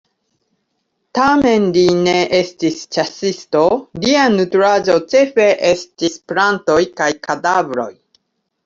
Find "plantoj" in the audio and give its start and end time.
6.33-6.81